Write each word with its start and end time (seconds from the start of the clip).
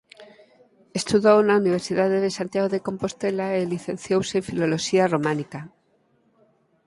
Estudou 0.99 1.37
na 1.43 1.55
Universidade 1.61 2.17
de 2.25 2.35
Santiago 2.39 2.69
de 2.75 2.83
Compostela 2.87 3.47
e 3.59 3.61
licenciouse 3.73 4.33
en 4.39 4.47
Filoloxía 4.49 5.05
Románica. 5.13 5.59